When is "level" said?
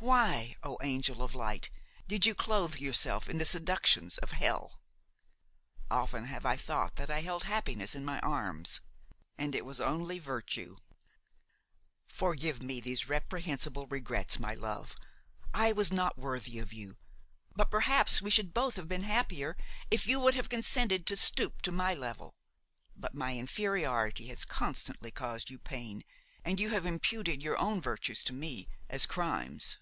21.92-22.36